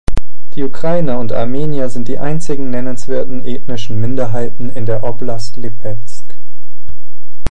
[0.55, 6.33] Die Ukrainer und Armenier sind die einzigen nennenswerten ethnischen Minderheiten in der Oblast Lipezk.